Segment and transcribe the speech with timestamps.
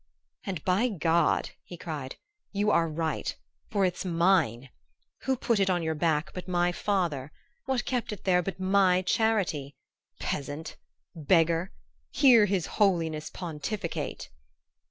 [0.47, 2.15] "And, by God," he cried,
[2.51, 3.37] "you are right;
[3.69, 4.71] for it's mine!
[5.25, 7.31] Who put it on your back but my father?
[7.65, 9.75] What kept it there but my charity?
[10.19, 10.75] Peasant!
[11.13, 11.71] beggar!
[12.09, 14.31] Hear his holiness pontificate!"